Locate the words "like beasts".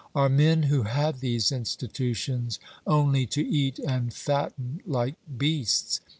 4.83-6.01